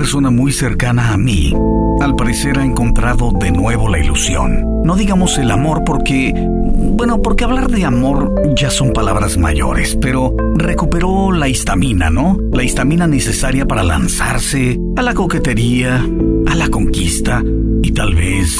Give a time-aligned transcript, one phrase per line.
[0.00, 1.52] persona muy cercana a mí,
[2.00, 4.82] al parecer ha encontrado de nuevo la ilusión.
[4.82, 10.34] No digamos el amor porque, bueno, porque hablar de amor ya son palabras mayores, pero
[10.54, 12.38] recuperó la histamina, ¿no?
[12.50, 16.02] La histamina necesaria para lanzarse a la coquetería,
[16.46, 17.44] a la conquista
[17.82, 18.56] y tal vez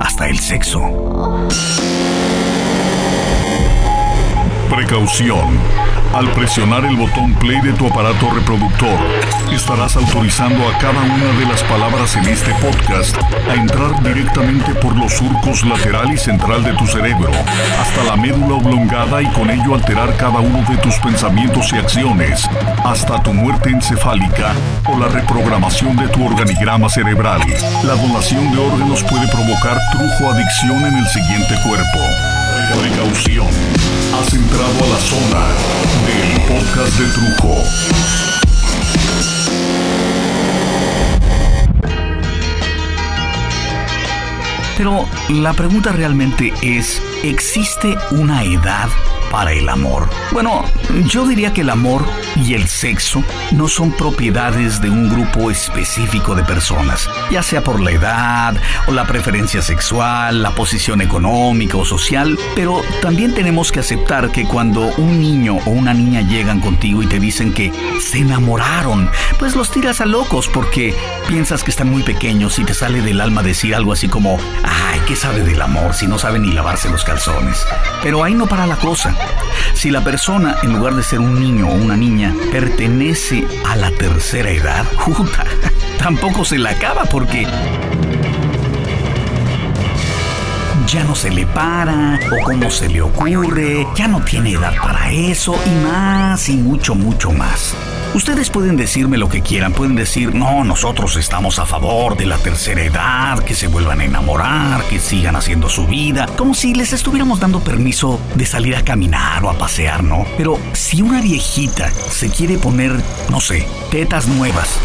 [0.00, 0.80] hasta el sexo.
[4.70, 5.58] Precaución.
[6.14, 8.98] Al presionar el botón play de tu aparato reproductor,
[9.52, 13.16] estarás autorizando a cada una de las palabras en este podcast
[13.48, 17.30] a entrar directamente por los surcos lateral y central de tu cerebro,
[17.80, 22.48] hasta la médula oblongada y con ello alterar cada uno de tus pensamientos y acciones,
[22.84, 24.54] hasta tu muerte encefálica
[24.86, 27.42] o la reprogramación de tu organigrama cerebral.
[27.84, 32.37] La donación de órganos puede provocar trujo adicción en el siguiente cuerpo.
[32.78, 33.46] Precaución.
[34.14, 35.46] Has entrado a la zona
[36.06, 37.62] del podcast de Trujo.
[44.76, 48.88] Pero la pregunta realmente es, ¿existe una edad
[49.30, 50.08] para el amor?
[50.32, 50.64] Bueno,
[51.06, 52.04] yo diría que el amor
[52.36, 57.80] y el sexo no son propiedades de un grupo específico de personas, ya sea por
[57.80, 58.56] la edad
[58.86, 64.44] o la preferencia sexual, la posición económica o social, pero también tenemos que aceptar que
[64.44, 69.56] cuando un niño o una niña llegan contigo y te dicen que se enamoraron, pues
[69.56, 70.94] los tiras a locos porque
[71.28, 75.00] piensas que están muy pequeños y te sale del alma decir algo así como, ay,
[75.06, 77.66] ¿qué sabe del amor si no sabe ni lavarse los calzones?
[78.02, 79.14] Pero ahí no para la cosa.
[79.74, 83.90] Si la persona, en lugar de ser un niño o una niña, pertenece a la
[83.92, 85.44] tercera edad, puta,
[85.98, 87.46] tampoco se la acaba porque
[90.86, 95.10] ya no se le para o cómo se le ocurre, ya no tiene edad para
[95.10, 97.74] eso y más y mucho, mucho más.
[98.14, 102.38] Ustedes pueden decirme lo que quieran, pueden decir, no, nosotros estamos a favor de la
[102.38, 106.94] tercera edad, que se vuelvan a enamorar, que sigan haciendo su vida, como si les
[106.94, 110.24] estuviéramos dando permiso de salir a caminar o a pasear, ¿no?
[110.38, 112.92] Pero si una viejita se quiere poner,
[113.30, 114.80] no sé, tetas nuevas,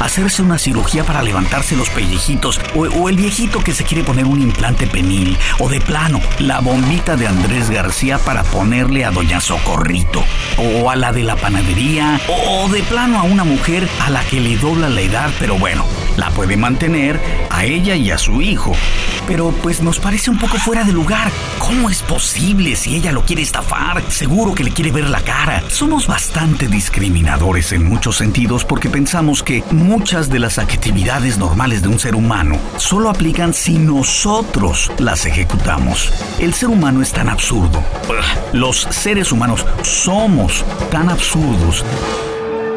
[0.00, 4.42] hacerse una cirugía para levantarse los pellejitos, o, el viejito que se quiere poner un
[4.42, 10.24] implante penil, o de plano, la bombita de Andrés García para ponerle a Doña Socorrito,
[10.58, 14.40] o a la de la panadería, o de plano a una mujer a la que
[14.40, 15.84] le dobla la edad, pero bueno,
[16.16, 18.72] la puede mantener a ella y a su hijo.
[19.26, 21.30] Pero pues nos parece un poco fuera de lugar.
[21.58, 24.02] ¿Cómo es posible si ella lo quiere estafar?
[24.08, 25.62] Seguro que le quiere ver la cara.
[25.68, 31.88] Somos bastante discriminadores en muchos sentidos porque pensamos que muchas de las actividades normales de
[31.88, 36.12] un ser humano solo aplican si nosotros las ejecutamos.
[36.38, 37.82] El ser humano es tan absurdo.
[38.52, 41.84] Los seres humanos somos tan absurdos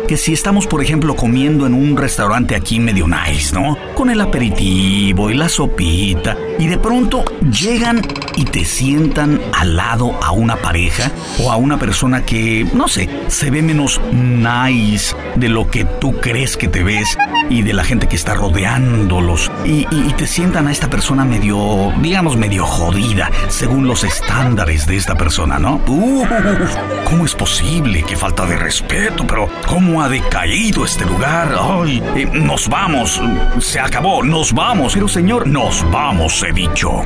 [0.09, 3.77] que si estamos, por ejemplo, comiendo en un restaurante aquí medio nice, ¿no?
[3.93, 8.01] Con el aperitivo y la sopita, y de pronto llegan
[8.35, 11.11] y te sientan al lado a una pareja
[11.43, 16.13] o a una persona que, no sé, se ve menos nice de lo que tú
[16.19, 17.15] crees que te ves
[17.51, 22.35] y de la gente que está rodeándolos, y, te sientan a esta persona medio, digamos,
[22.35, 25.81] medio jodida, según los estándares de esta persona, ¿no?
[25.87, 26.27] Uf,
[27.05, 28.03] ¿Cómo es posible?
[28.03, 31.55] Qué falta de respeto, pero ¿cómo ha decaído este lugar?
[31.59, 33.21] Ay, eh, nos vamos,
[33.59, 34.93] se acabó, nos vamos.
[34.93, 37.01] Pero señor, nos vamos, he dicho.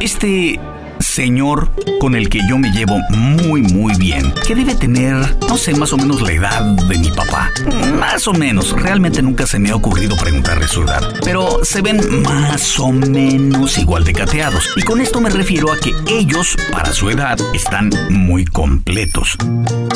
[0.00, 0.58] Este
[1.00, 5.74] señor con el que yo me llevo muy muy bien, que debe tener, no sé,
[5.74, 7.50] más o menos la edad de mi papá.
[7.98, 12.22] Más o menos, realmente nunca se me ha ocurrido preguntarle su edad, pero se ven
[12.22, 14.70] más o menos igual de cateados.
[14.76, 19.36] Y con esto me refiero a que ellos, para su edad, están muy completos.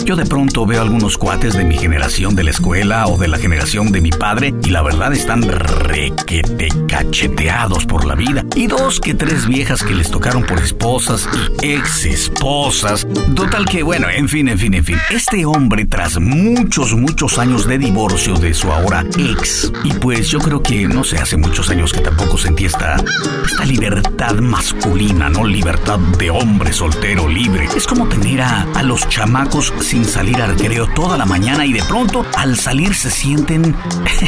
[0.04, 3.38] Yo de pronto veo algunos cuates de mi generación de la escuela o de la
[3.38, 8.44] generación de mi padre y la verdad están requete cacheteados por la vida.
[8.54, 10.58] Y dos que tres viejas que les tocaron por
[10.94, 11.28] esposas
[11.60, 13.06] y ex esposas.
[13.34, 14.96] Total que bueno, en fin, en fin, en fin.
[15.10, 20.38] Este hombre tras muchos, muchos años de divorcio de su ahora ex, y pues yo
[20.38, 22.96] creo que no sé, hace muchos años que tampoco sentí esta,
[23.44, 25.44] esta libertad masculina, ¿no?
[25.44, 27.68] Libertad de hombre soltero, libre.
[27.76, 31.72] Es como tener a, a los chamacos sin salir al recreo toda la mañana y
[31.72, 33.74] de pronto al salir se sienten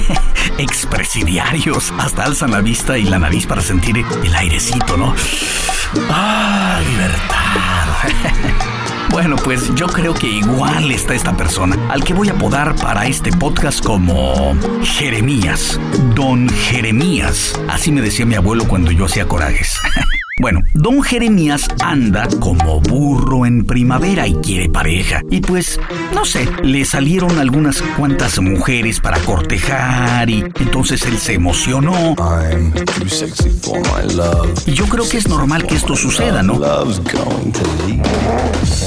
[0.58, 1.93] expresidiarios.
[1.99, 5.14] Hasta alzan la vista y la nariz para sentir el airecito, ¿no?
[6.11, 7.37] ¡Ah, libertad!
[9.08, 13.06] Bueno, pues yo creo que igual está esta persona, al que voy a apodar para
[13.06, 15.81] este podcast como Jeremías,
[16.14, 17.58] Don Jeremías.
[17.67, 19.73] Así me decía mi abuelo cuando yo hacía corajes.
[20.38, 25.23] Bueno, don Jeremías anda como burro en primavera y quiere pareja.
[25.31, 25.81] Y pues,
[26.12, 32.15] no sé, le salieron algunas cuantas mujeres para cortejar y entonces él se emocionó.
[34.67, 36.61] Y yo creo que es normal que esto suceda, ¿no?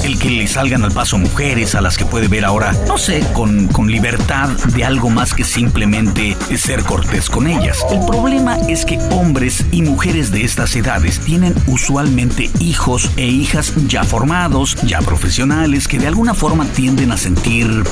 [0.04, 3.24] El que le salgan al paso mujeres a las que puede ver ahora, no sé,
[3.32, 7.84] con, con libertad de algo más que simplemente ser cortés con ellas.
[7.90, 13.72] El problema es que hombres y mujeres de estas edades tienen usualmente hijos e hijas
[13.88, 17.84] ya formados, ya profesionales, que de alguna forma tienden a sentir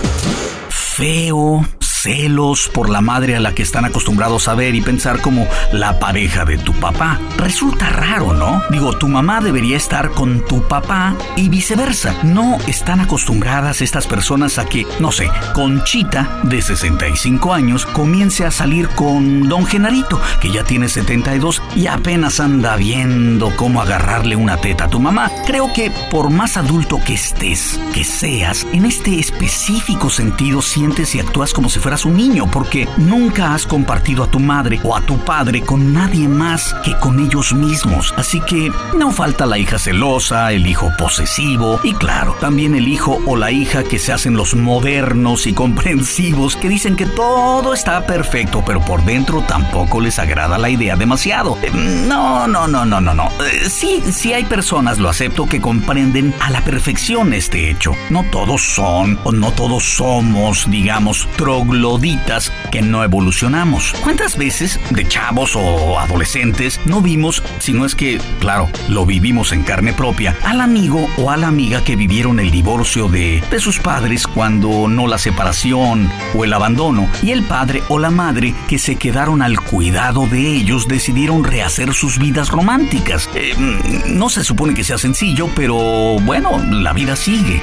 [0.68, 1.66] feo,
[2.02, 5.98] celos por la madre a la que están acostumbrados a ver y pensar como la
[5.98, 7.18] pareja de tu papá.
[7.36, 8.62] Resulta raro, ¿no?
[8.70, 12.14] Digo, tu mamá debería estar con tu papá y viceversa.
[12.22, 18.50] No están acostumbradas estas personas a que, no sé, Conchita, de 65 años, comience a
[18.50, 24.56] salir con don Genarito, que ya tiene 72 y apenas anda viendo cómo agarrarle una
[24.56, 25.30] teta a tu mamá.
[25.46, 31.20] Creo que por más adulto que estés, que seas, en este específico sentido sientes y
[31.20, 34.94] actúas como si fuera fueras un niño porque nunca has compartido a tu madre o
[34.94, 38.12] a tu padre con nadie más que con ellos mismos.
[38.18, 43.22] Así que no falta la hija celosa, el hijo posesivo y claro, también el hijo
[43.24, 48.04] o la hija que se hacen los modernos y comprensivos que dicen que todo está
[48.04, 51.56] perfecto pero por dentro tampoco les agrada la idea demasiado.
[51.72, 53.30] No, no, no, no, no, no.
[53.66, 57.92] Sí, sí hay personas, lo acepto, que comprenden a la perfección este hecho.
[58.10, 63.94] No todos son o no todos somos, digamos, trogloditas loditas que no evolucionamos.
[64.02, 69.52] ¿Cuántas veces de chavos o adolescentes no vimos, si no es que, claro, lo vivimos
[69.52, 73.60] en carne propia, al amigo o a la amiga que vivieron el divorcio de, de
[73.60, 78.54] sus padres cuando no la separación o el abandono y el padre o la madre
[78.68, 83.28] que se quedaron al cuidado de ellos decidieron rehacer sus vidas románticas?
[83.34, 83.54] Eh,
[84.06, 85.76] no se supone que sea sencillo, pero
[86.20, 87.62] bueno, la vida sigue.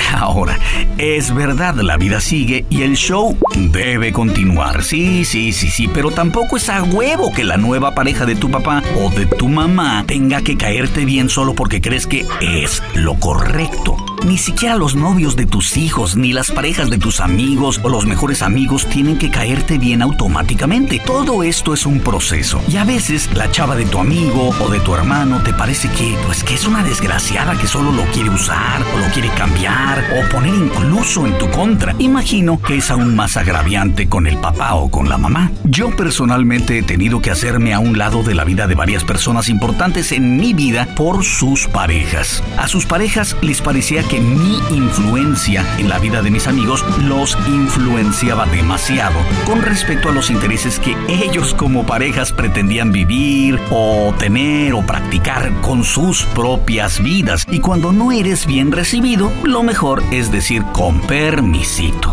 [0.14, 0.58] Ahora,
[0.98, 4.82] es verdad, la vida sigue y el show debe continuar.
[4.82, 8.50] Sí, sí, sí, sí, pero tampoco es a huevo que la nueva pareja de tu
[8.50, 13.14] papá o de tu mamá tenga que caerte bien solo porque crees que es lo
[13.14, 13.96] correcto.
[14.26, 18.06] Ni siquiera los novios de tus hijos, ni las parejas de tus amigos o los
[18.06, 21.00] mejores amigos tienen que caerte bien automáticamente.
[21.04, 22.60] Todo esto es un proceso.
[22.68, 26.16] Y a veces la chava de tu amigo o de tu hermano te parece que,
[26.26, 30.28] pues que es una desgraciada que solo lo quiere usar o lo quiere cambiar o
[30.28, 31.94] poner incluso en tu contra.
[31.98, 35.50] Imagino que es aún más agraviante con el papá o con la mamá.
[35.64, 39.48] Yo personalmente he tenido que hacerme a un lado de la vida de varias personas
[39.48, 42.42] importantes en mi vida por sus parejas.
[42.58, 47.38] A sus parejas les parecía que mi influencia en la vida de mis amigos los
[47.46, 49.14] influenciaba demasiado
[49.46, 55.52] con respecto a los intereses que ellos como parejas pretendían vivir o tener o practicar
[55.60, 57.46] con sus propias vidas.
[57.52, 62.12] Y cuando no eres bien recibido, lo mejor es decir con permisito.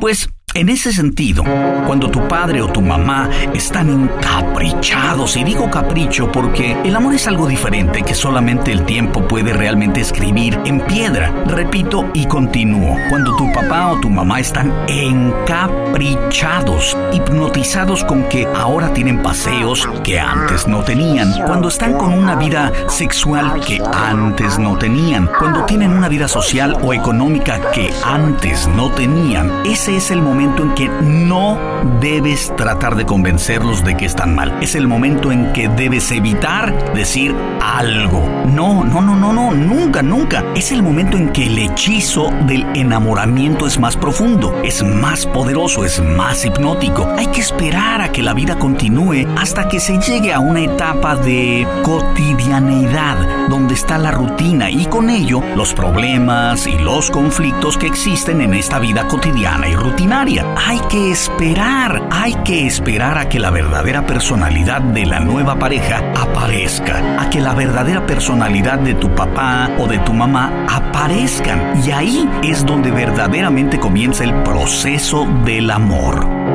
[0.00, 1.44] Pues en ese sentido,
[1.86, 7.28] cuando tu padre o tu mamá están encaprichados, y digo capricho porque el amor es
[7.28, 11.32] algo diferente que solamente el tiempo puede realmente escribir en piedra.
[11.46, 12.96] Repito y continúo.
[13.08, 20.18] Cuando tu papá o tu mamá están encaprichados, hipnotizados con que ahora tienen paseos que
[20.18, 25.92] antes no tenían, cuando están con una vida sexual que antes no tenían, cuando tienen
[25.92, 30.88] una vida social o económica que antes no tenían, ese es el momento en que
[30.88, 31.58] no
[32.00, 34.56] debes tratar de convencerlos de que están mal.
[34.62, 38.26] Es el momento en que debes evitar decir algo.
[38.46, 40.44] No, no, no, no, no, nunca, nunca.
[40.54, 45.84] Es el momento en que el hechizo del enamoramiento es más profundo, es más poderoso,
[45.84, 47.06] es más hipnótico.
[47.16, 51.14] Hay que esperar a que la vida continúe hasta que se llegue a una etapa
[51.14, 57.86] de cotidianeidad, donde está la rutina y con ello los problemas y los conflictos que
[57.86, 60.27] existen en esta vida cotidiana y rutinaria.
[60.30, 66.02] Hay que esperar, hay que esperar a que la verdadera personalidad de la nueva pareja
[66.14, 71.82] aparezca, a que la verdadera personalidad de tu papá o de tu mamá aparezcan.
[71.82, 76.47] Y ahí es donde verdaderamente comienza el proceso del amor.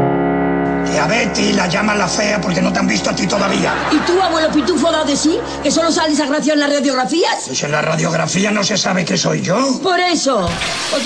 [1.04, 3.74] A Betty la llaman la fea porque no te han visto a ti todavía.
[3.92, 5.38] ¿Y tú, abuelo Pitufo, da de sí?
[5.62, 7.44] ¿Que solo sales agraciado en las radiografías?
[7.46, 9.82] Pues en la radiografía no se sabe que soy yo.
[9.84, 10.50] Por eso.
[10.92, 11.04] Pues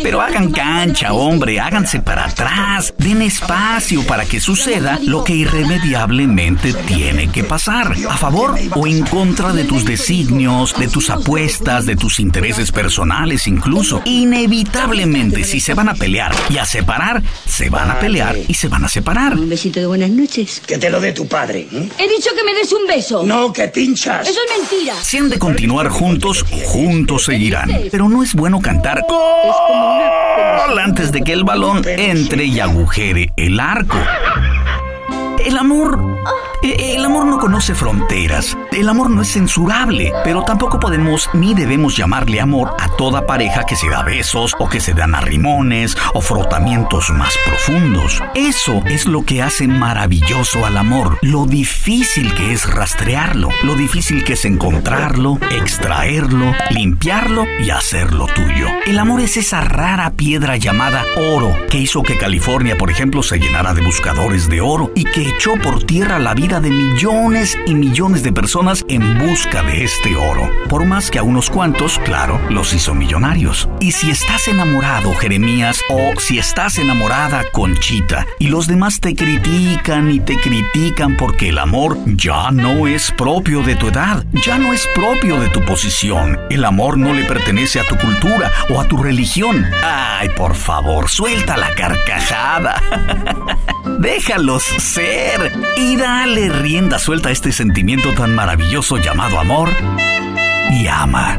[0.00, 2.94] Pero hagan cancha, hombre, háganse para atrás.
[2.98, 7.92] Den espacio para que suceda lo que irremediablemente tiene que pasar.
[8.08, 13.48] A favor o en contra de tus designios, de tus apuestas, de tus intereses personales
[13.48, 14.02] incluso.
[14.04, 18.68] Inevitablemente, si se van a pelear y a separar, se van a pelear y se
[18.68, 19.34] van a separar separar.
[19.34, 20.60] Un besito de buenas noches.
[20.66, 21.66] Que te lo dé tu padre.
[21.72, 21.88] ¿eh?
[21.98, 23.24] He dicho que me des un beso.
[23.24, 24.28] No, que pinchas.
[24.28, 24.94] Eso es mentira.
[25.02, 27.70] Si han de continuar juntos, juntos seguirán.
[27.90, 33.58] Pero no es bueno cantar gol antes de que el balón entre y agujere el
[33.58, 33.98] arco.
[35.44, 35.98] El amor
[36.62, 41.54] eh, el amor no conoce fronteras, el amor no es censurable, pero tampoco podemos ni
[41.54, 45.96] debemos llamarle amor a toda pareja que se da besos o que se dan arrimones
[46.14, 48.22] o frotamientos más profundos.
[48.34, 54.22] Eso es lo que hace maravilloso al amor, lo difícil que es rastrearlo, lo difícil
[54.22, 58.68] que es encontrarlo, extraerlo, limpiarlo y hacerlo tuyo.
[58.86, 63.38] El amor es esa rara piedra llamada oro que hizo que California, por ejemplo, se
[63.38, 67.74] llenara de buscadores de oro y que echó por tierra la vida de millones y
[67.74, 70.50] millones de personas en busca de este oro.
[70.68, 73.70] Por más que a unos cuantos, claro, los hizo millonarios.
[73.80, 80.10] Y si estás enamorado, Jeremías, o si estás enamorada, Conchita, y los demás te critican
[80.10, 84.74] y te critican porque el amor ya no es propio de tu edad, ya no
[84.74, 86.38] es propio de tu posición.
[86.50, 89.66] El amor no le pertenece a tu cultura o a tu religión.
[89.82, 92.82] Ay, por favor, suelta la carcajada.
[94.00, 98.49] Déjalos ser y dale rienda suelta a este sentimiento tan maravilloso
[99.03, 99.69] llamado amor
[100.71, 101.37] y ama.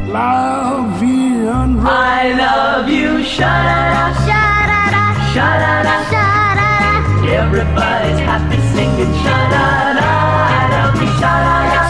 [1.83, 7.27] I love you, sha-da-da, sha-da-da, sha-da-da, sha-da-da.
[7.27, 10.07] Everybody's happy singing sha-da-da.
[10.49, 11.81] I love you, sha-da-da,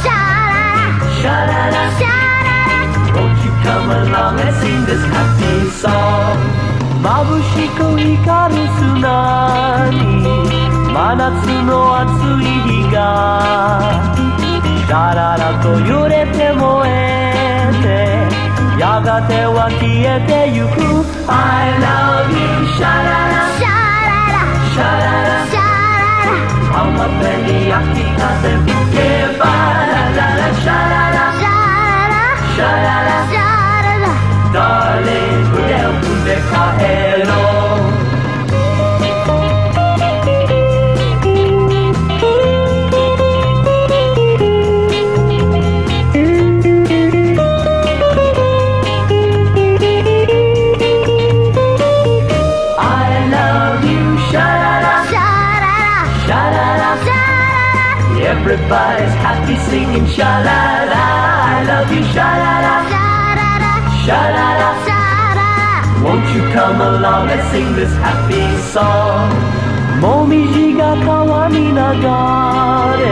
[1.22, 2.80] sha-da-da, sha-da-da.
[3.16, 6.38] Won't you come along and sing this happy song?
[7.04, 7.08] 眩
[7.44, 9.98] しく光る砂に
[10.92, 11.30] 真夏
[11.64, 12.10] の暑
[12.42, 12.61] い
[19.12, 20.80] てやがては消えてゆく
[21.28, 22.40] I love you
[22.72, 24.88] シャララシャラ
[25.28, 25.44] ラ
[26.72, 27.84] 浜辺に秋
[28.16, 29.81] 風吹けば
[66.54, 68.44] come along and sing this happy
[68.74, 69.30] song?
[70.02, 73.08] もみじが川に流れ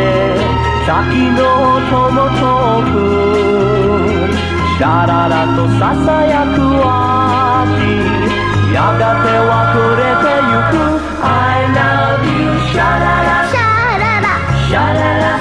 [0.86, 0.94] 先
[1.34, 1.40] の
[1.76, 2.96] 音も遠く
[4.78, 8.06] シャララとささやく秋
[8.74, 10.78] やがては暮れてゆく
[11.24, 11.28] I
[11.74, 12.38] love you
[12.70, 15.34] シャララシャララ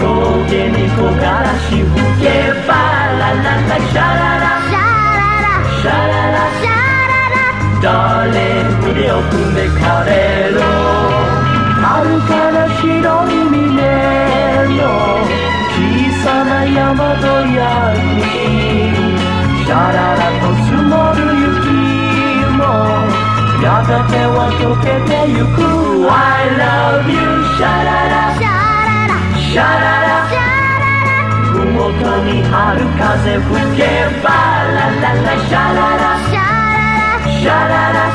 [0.00, 2.26] 峠に木枯らし吹け
[2.66, 2.74] ば
[3.18, 4.48] ラララシャララ
[5.80, 6.31] シャララ
[7.83, 9.75] Darling 腕を組んで帰
[10.55, 10.63] ろ。
[10.63, 10.63] う
[11.83, 12.87] 遥かな白
[13.27, 13.75] い峰
[14.79, 14.87] の
[15.67, 15.75] 小
[16.23, 18.23] さな山とやに
[19.65, 21.75] シャララと積もる雪
[22.55, 22.63] も。
[23.61, 25.59] やがては溶けてゆく。
[26.07, 27.19] I love you.
[27.57, 28.31] シャララ。
[29.35, 30.23] シャララ。
[31.51, 33.83] ふもとに春風吹け
[34.23, 34.31] ば。
[34.71, 35.35] ラララ。
[35.37, 36.22] シャララ
[37.43, 38.05] Sha-da-da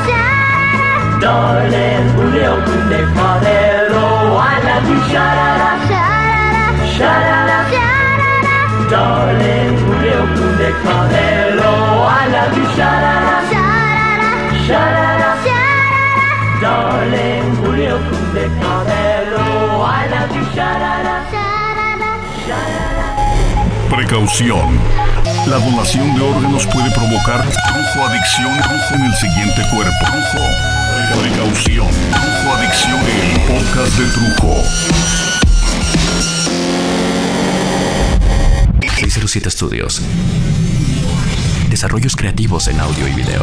[1.20, 4.06] Darling, Julio, Cunepadero
[4.40, 5.70] I love you, sha-da-da
[6.96, 7.58] Sha-da-da
[8.88, 11.72] Darling, Julio, Cunepadero
[12.08, 13.36] I love you, sha-da-da
[14.66, 15.30] Sha-da-da
[16.62, 19.44] Darling, Julio, Cunepadero
[19.84, 21.16] I love you, sha-da-da
[23.90, 24.78] Precaución.
[25.48, 28.52] La donación de órganos puede provocar brujo adicción
[28.92, 29.96] en el siguiente cuerpo.
[30.12, 30.44] Brujo.
[31.22, 31.86] Precaución.
[32.10, 34.62] Brujo adicción el podcast de Trujo.
[38.98, 40.02] 607 Studios.
[41.70, 43.42] Desarrollos creativos en audio y video.